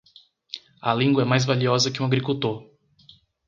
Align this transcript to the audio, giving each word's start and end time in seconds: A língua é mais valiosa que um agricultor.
A 0.81 0.95
língua 0.95 1.21
é 1.21 1.25
mais 1.25 1.45
valiosa 1.45 1.91
que 1.91 2.01
um 2.01 2.07
agricultor. 2.07 2.67